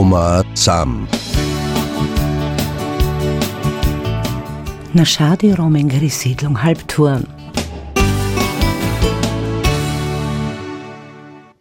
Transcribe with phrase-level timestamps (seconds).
[0.00, 1.06] Roma sam.
[4.94, 7.26] Na schade Romengeri Siedlung Halbturn.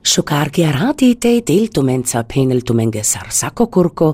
[0.01, 4.13] Šukarki arati te deltumenza peneltumenge sarsako kurko,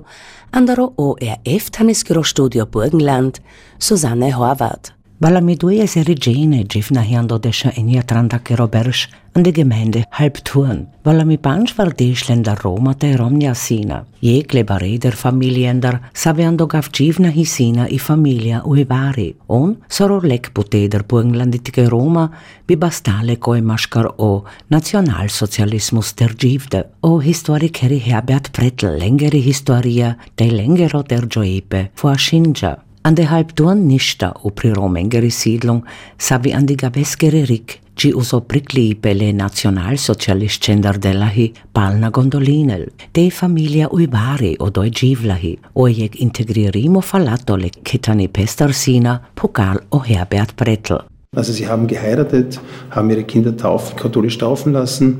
[0.52, 3.40] andaro ORF Taneskiro Studio Burgenland,
[3.78, 4.90] Susanne Horvath.
[5.22, 10.88] Weil mi due se regine gifna hiando desha enia trandakero bersch an de Gemeinde Halbturn,
[11.04, 14.06] weil mi bansch war deschlender Roma te Romnia sina.
[14.22, 21.90] Jekle bareder familiender sabiando gaf gifna hisina i familia uevari, on soror lek puteder Burgenlanditike
[21.90, 22.30] Roma
[22.66, 31.04] bi bastale koe maskar o der gifde, o historikeri Herbert Prettel längere historia de längero
[31.04, 32.78] der Joepe vor Shinja.
[33.04, 35.84] An de halbturn nista u pri romengeri Siedlung
[36.18, 43.88] savi an di gabeskere rik ci uso prikli pele nacionalsocialist delahi palna gondolinel, de familia
[43.92, 51.00] uibari o doi givlahi, o jeg integririmo fallato le kitani pestarsina, Pokal o Herbert Brettel.
[51.36, 52.60] Also sie haben geheiratet,
[52.92, 55.18] haben ihre Kinder taufen, katholisch taufen lassen,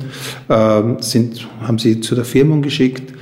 [0.48, 3.14] äh, sind, haben sie zu der Firmung geschickt,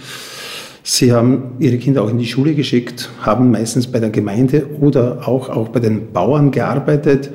[0.85, 5.25] Sie haben Ihre Kinder auch in die Schule geschickt, haben meistens bei der Gemeinde oder
[5.25, 7.29] auch, auch bei den Bauern gearbeitet.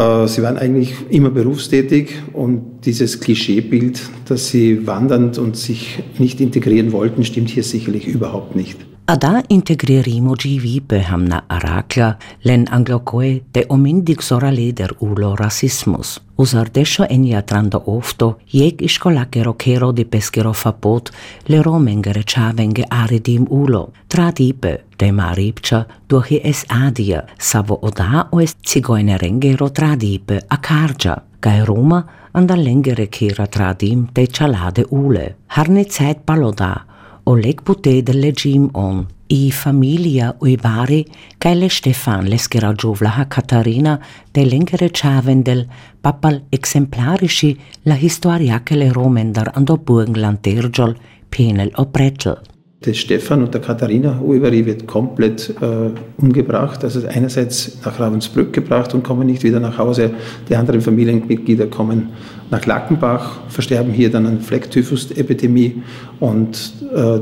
[0.00, 6.40] Äh, sie waren eigentlich immer berufstätig und dieses Klischeebild, dass sie wandernd und sich nicht
[6.40, 8.78] integrieren wollten, stimmt hier sicherlich überhaupt nicht.
[9.10, 12.12] Ada integririmo GVP hamna arakla
[12.46, 16.20] len anglokoe te omindik sora leder ulo rasismus.
[16.38, 21.10] Usar desho enia trando ofto, jeg iskolakero kero di peskero fapot,
[21.48, 23.90] le romengere chavenge aridim ulo.
[24.06, 31.16] Tradipe, de maripcha, duhi es adia, savo oda o es zigoinerengero tradipe a karja.
[31.40, 35.34] Kai Roma anda lengere kira tradim te chalade ule.
[35.48, 36.84] Harne Zeit paloda,
[37.30, 39.06] o lek pute del legim on.
[39.30, 41.04] I familia ui vari,
[41.38, 44.00] cae le Stefan leskera giuvlaha Katarina,
[44.34, 45.68] de lengere chavendel,
[46.02, 47.52] papal exemplarisci
[47.84, 50.96] la historiaque le romendar ando Burgenland tergiol,
[51.30, 52.40] penel o pretel.
[52.86, 56.82] Der Stefan und der Katharina Uivari wird komplett äh, umgebracht.
[56.82, 60.12] Also einerseits nach Ravensbrück gebracht und kommen nicht wieder nach Hause.
[60.48, 62.08] Die anderen Familienmitglieder kommen
[62.50, 65.82] nach Lackenbach, versterben hier dann an Flecktyphus-Epidemie
[66.20, 67.16] und äh,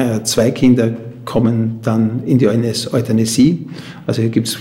[0.00, 0.94] äh, zwei Kinder
[1.26, 3.68] kommen dann in die Euthanasie.
[4.06, 4.58] Also hier gibt es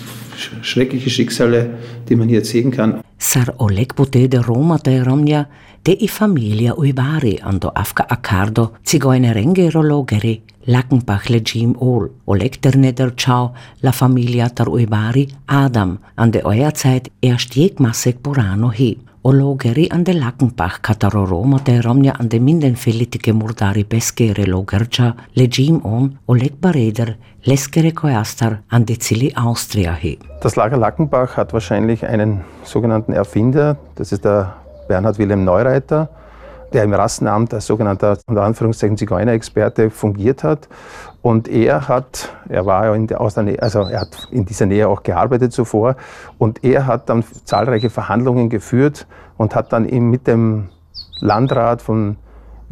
[0.62, 1.78] schreckliche Schicksale,
[2.10, 3.02] die man hier sehen kann.
[3.18, 5.48] Sar Oleg de Roma de Romnia
[5.84, 13.52] de i familia uivari ando afka accardo zigoinerengero logeri Lackenbach legim ol, Oleg der Nederchau,
[13.82, 18.98] la familia tar uivari Adam, an de euer Zeit erst jegmassig Burano hi.
[19.24, 25.82] Ologeri an de Lackenbach kataro Roma de Romnia an de mindenfelitike murdari peskere logercha legim
[25.84, 30.20] on Oleg Bareder leskere koastar an de Zili Austria hi.
[30.44, 34.61] Das Lager Lackenbach hat wahrscheinlich einen sogenannten Erfinder, das ist der
[34.92, 36.10] Bernhard Wilhelm Neureiter,
[36.74, 40.68] der im Rassenamt als sogenannter unter Anführungszeichen Zigeunerexperte fungiert hat.
[41.22, 44.44] Und er hat, er war ja in der, aus der Nähe, also er hat in
[44.44, 45.96] dieser Nähe auch gearbeitet zuvor.
[46.38, 49.08] Und er hat dann zahlreiche Verhandlungen geführt
[49.38, 50.68] und hat dann eben mit dem
[51.22, 52.18] Landrat von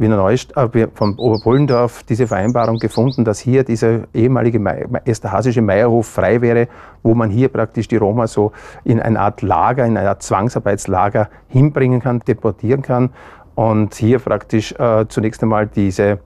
[0.00, 4.58] Wiener Neustadt, äh, vom Oberpollendorf diese Vereinbarung gefunden, dass hier dieser ehemalige
[5.04, 6.68] Esterhasische Meierhof frei wäre,
[7.02, 8.52] wo man hier praktisch die Roma so
[8.82, 13.10] in eine Art Lager, in eine Art Zwangsarbeitslager hinbringen kann, deportieren kann
[13.54, 16.20] und hier praktisch äh, zunächst einmal diese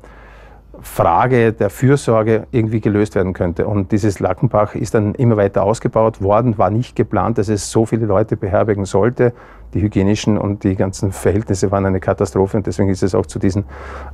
[0.80, 3.66] Frage der Fürsorge irgendwie gelöst werden könnte.
[3.66, 7.86] Und dieses Lackenbach ist dann immer weiter ausgebaut worden, war nicht geplant, dass es so
[7.86, 9.32] viele Leute beherbergen sollte.
[9.74, 13.38] Die hygienischen und die ganzen Verhältnisse waren eine Katastrophe und deswegen ist es auch zu
[13.38, 13.64] diesen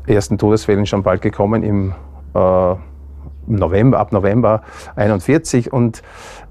[0.06, 1.92] ersten Todesfällen schon bald gekommen im
[2.34, 2.74] äh,
[3.46, 4.62] November, ab November
[4.96, 5.72] 41.
[5.72, 6.02] Und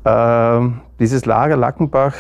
[0.04, 0.60] äh,
[1.00, 2.14] dieses Lager Lackenbach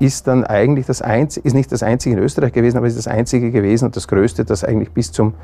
[0.00, 3.06] ist dann eigentlich das einzige, ist nicht das einzige in Österreich gewesen, aber ist das
[3.06, 5.34] einzige gewesen und das größte, das eigentlich bis zum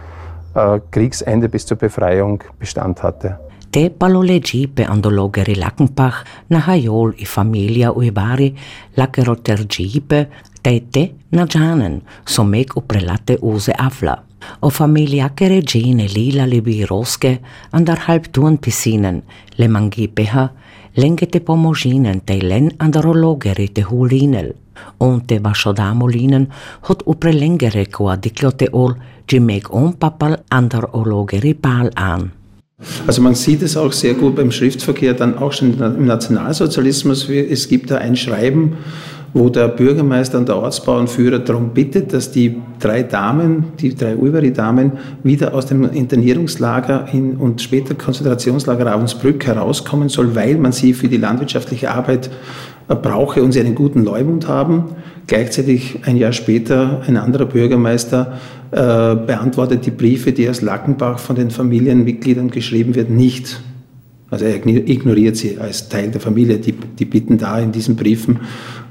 [0.54, 3.38] äh, Kriegsende, bis zur Befreiung Bestand hatte.
[3.70, 8.56] Te palolegipe andologeri Lackenbach na hajol i familia uibari
[8.96, 10.26] lakero tergipe
[10.62, 14.16] tete na janen so mek u prelate use afla.
[14.62, 17.38] O familia che regine lila libiroske
[17.72, 19.22] andar halb tun pisinen
[19.58, 20.48] le mangipeha
[20.96, 24.52] lengete pomoginen te len andarologeri te hulinel.
[24.98, 26.48] On te vashodamolinen
[26.88, 28.94] hot upre lengere koa diklote ol
[29.30, 32.30] jimek on papal andarologeri pal an.
[33.06, 37.28] Also man sieht es auch sehr gut beim Schriftverkehr, dann auch schon im Nationalsozialismus.
[37.28, 38.78] Es gibt da ein Schreiben
[39.32, 44.92] wo der Bürgermeister und der Ortsbauernführer darum bittet, dass die drei Damen, die drei Ulveri-Damen,
[45.22, 51.08] wieder aus dem Internierungslager in, und später Konzentrationslager Ravensbrück herauskommen soll, weil man sie für
[51.08, 52.30] die landwirtschaftliche Arbeit
[52.88, 54.96] äh, brauche und sie einen guten Leumund haben.
[55.28, 58.38] Gleichzeitig ein Jahr später ein anderer Bürgermeister
[58.72, 58.76] äh,
[59.14, 63.60] beantwortet die Briefe, die aus Lackenbach von den Familienmitgliedern geschrieben werden, nicht.
[64.30, 66.58] Also er ignoriert sie als Teil der Familie.
[66.58, 68.38] Die, die bitten da in diesen Briefen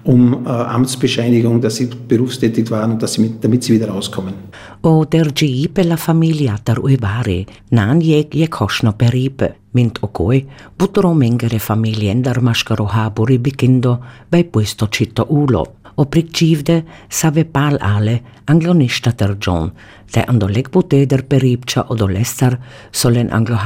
[0.04, 4.34] um äh, Amtsbescheinigung, dass sie berufstätig waren und dass sie mit, damit sie wieder rauskommen.
[4.82, 10.46] O dergi per la famiglia tar uivare, nan jeg je košno peripe, mint okoj,
[10.78, 14.00] butro mengere famiglie dar maskaro haburi bikindo,
[14.30, 15.66] bei puesto citto ulo.
[15.96, 19.72] O pricivde save pal ale, anglonista ter John,
[20.10, 22.58] te ando lek buteder peripča odolestar,
[22.92, 23.58] solen anglo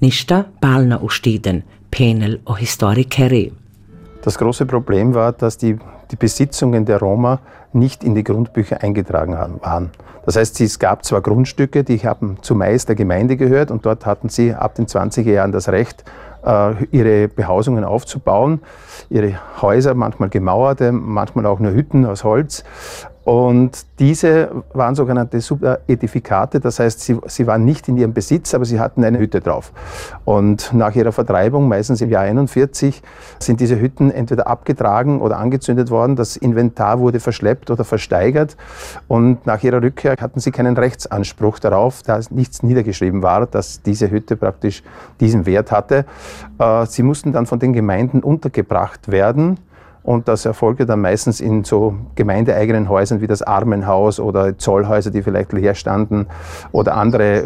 [0.00, 3.52] nista palna ustiden, penel o historikeri.
[4.22, 5.78] Das große Problem war, dass die,
[6.10, 7.38] die Besitzungen der Roma
[7.72, 9.90] nicht in die Grundbücher eingetragen waren.
[10.24, 14.28] Das heißt, es gab zwar Grundstücke, die haben zumeist der Gemeinde gehört und dort hatten
[14.28, 16.04] sie ab den 20er Jahren das Recht,
[16.44, 18.60] äh, ihre Behausungen aufzubauen,
[19.08, 22.64] ihre Häuser, manchmal gemauerte, manchmal auch nur Hütten aus Holz.
[23.26, 28.64] Und diese waren sogenannte Subedifikate, das heißt, sie, sie waren nicht in ihrem Besitz, aber
[28.64, 29.72] sie hatten eine Hütte drauf.
[30.24, 33.02] Und nach ihrer Vertreibung, meistens im Jahr 41,
[33.40, 36.14] sind diese Hütten entweder abgetragen oder angezündet worden.
[36.14, 38.56] Das Inventar wurde verschleppt oder versteigert.
[39.08, 44.08] Und nach ihrer Rückkehr hatten sie keinen Rechtsanspruch darauf, da nichts niedergeschrieben war, dass diese
[44.08, 44.84] Hütte praktisch
[45.18, 46.04] diesen Wert hatte.
[46.60, 49.58] Äh, sie mussten dann von den Gemeinden untergebracht werden
[50.06, 55.20] und das erfolgte dann meistens in so gemeindeeigenen Häusern wie das Armenhaus oder Zollhäuser, die
[55.20, 56.28] vielleicht leer standen
[56.70, 57.44] oder andere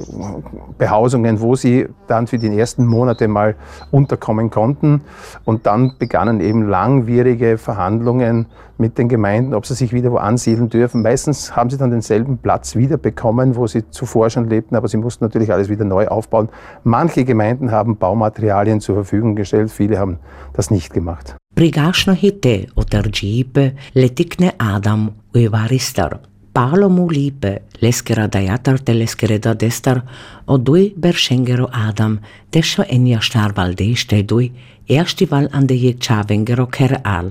[0.77, 3.57] Behausungen, wo sie dann für die ersten Monate mal
[3.91, 5.01] unterkommen konnten.
[5.47, 8.47] Und dann begannen eben langwierige Verhandlungen
[8.77, 11.01] mit den Gemeinden, ob sie sich wieder wo ansiedeln dürfen.
[11.01, 14.99] Meistens haben sie dann denselben Platz wieder bekommen, wo sie zuvor schon lebten, aber sie
[14.99, 16.51] mussten natürlich alles wieder neu aufbauen.
[16.85, 20.19] Manche Gemeinden haben Baumaterialien zur Verfügung gestellt, viele haben
[20.53, 21.37] das nicht gemacht.
[21.55, 26.17] Prigašno hite otrđipe letikne Adam u evaristar.
[26.53, 30.01] Palo mu lipe leskera dajatar te leskere da destar
[30.47, 32.19] o dui beršengero Adam
[32.53, 34.51] desho enja štar valdešte dui
[34.89, 37.31] ersti val ande je čavengero ker al.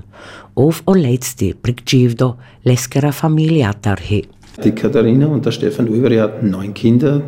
[0.54, 4.22] Ov o letzti prikđivdo leskera familiatar hi.
[4.64, 7.20] Die Katharina und der Stefan Ulveri hatten neun Kinder,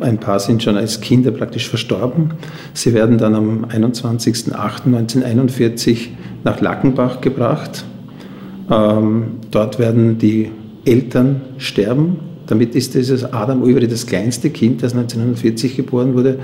[0.00, 2.34] Ein paar sind schon als Kinder praktisch verstorben.
[2.72, 6.08] Sie werden dann am 21.08.1941
[6.42, 7.84] nach Lackenbach gebracht.
[8.70, 10.50] Ähm, dort werden die
[10.84, 12.16] Eltern sterben.
[12.46, 16.40] Damit ist dieses Adam Ulveri das kleinste Kind, das 1940 geboren wurde,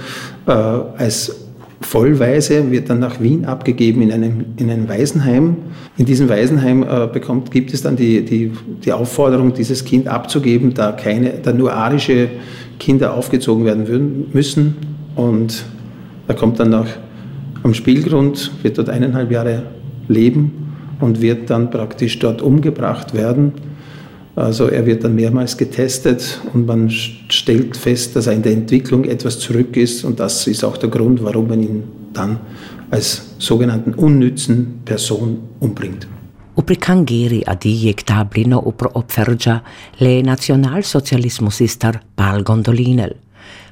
[0.47, 1.50] äh, als
[1.81, 5.57] Vollweise wird dann nach Wien abgegeben in einem, in einem Waisenheim.
[5.97, 8.53] In diesem Waisenheim äh, bekommt, gibt es dann die, die,
[8.85, 12.29] die Aufforderung, dieses Kind abzugeben, da, keine, da nur arische
[12.79, 14.77] Kinder aufgezogen werden würden, müssen.
[15.17, 15.65] Und
[16.29, 16.87] er kommt dann nach
[17.63, 19.65] am Spielgrund, wird dort eineinhalb Jahre
[20.09, 23.53] leben und wird dann praktisch dort umgebracht werden.
[24.37, 26.91] Also er wird dann mehrmals getestet und man
[27.33, 30.89] stellt fest, dass er in der Entwicklung etwas zurück ist und das ist auch der
[30.89, 31.83] Grund, warum man ihn
[32.13, 32.41] dann
[32.91, 36.07] als sogenannten unnützen Person umbringt.
[36.57, 39.63] Uprikangiri adijek tablino upro opfergia
[39.99, 43.15] le nationalsozialismusistar pal gondolinel.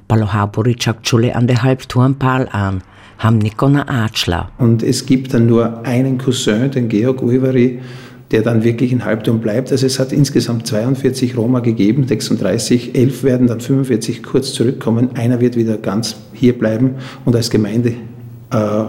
[0.07, 2.83] Palohaburi chakchule an der Halbturm pal an,
[3.19, 4.51] ham Nikona Atschla.
[4.59, 7.81] Und es gibt dann nur einen Cousin, den Georg Ulveri,
[8.31, 9.73] der dann wirklich in Halbturm bleibt.
[9.73, 15.41] Also es hat insgesamt 42 Roma gegeben, 36, 11 werden dann 45 kurz zurückkommen, einer
[15.41, 17.95] wird wieder ganz hier bleiben und als Gemeinde
[18.51, 18.85] äh,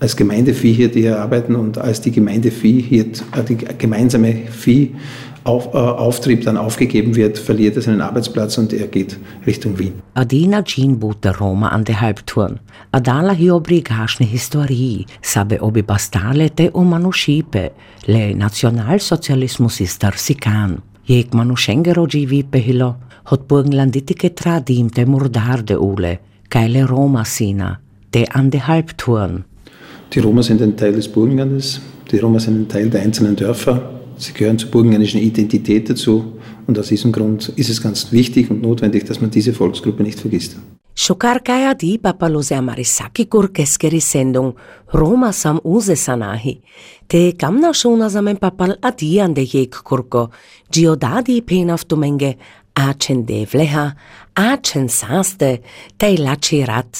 [0.00, 4.94] als Gemeindevieh hier, die hier arbeiten und als die Gemeindevieh hier, äh, die gemeinsame Vieh
[5.44, 9.92] auf, äh, Auftrieb dann aufgegeben wird, verliert er seinen Arbeitsplatz und er geht Richtung Wien.
[10.14, 12.60] Adina Jean Buter Roma an der Halbturn.
[12.90, 17.70] Adala hi obrigašne historii, sabe obi bastale te o manuscipe,
[18.06, 20.78] le nacionalsocialismus istar sikan.
[21.06, 22.96] Jek manuschengero vipe hilo,
[23.30, 29.44] hot burgenlanditike tradim te murdarde ule, keile Roma sina, te an der Halbturn.
[30.14, 33.93] Die Roma sind ein Teil des Burgenlandes, die Roma sind ein Teil der einzelnen Dörfer.
[34.16, 36.34] Sie gehören zur burgenländischen Identität dazu
[36.66, 40.20] und aus diesem Grund ist es ganz wichtig und notwendig, dass man diese Volksgruppe nicht
[40.20, 40.56] vergisst.
[40.96, 44.54] Šokarkaja di papalose amarisaki kurkeskeri sendung
[44.92, 46.60] Roma sam uze sanahi.
[47.08, 50.30] Te kamna šuna zamen papal adian de jek kurko,
[50.70, 52.36] giodadi penaftumenge,
[52.74, 53.90] acen devleha,
[54.34, 55.58] acen saste,
[55.98, 56.86] te lačirat.